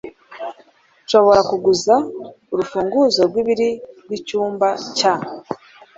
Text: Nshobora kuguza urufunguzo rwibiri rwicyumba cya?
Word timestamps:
Nshobora 1.05 1.41
kuguza 1.49 1.95
urufunguzo 2.53 3.21
rwibiri 3.29 3.69
rwicyumba 4.03 4.67
cya? 4.97 5.13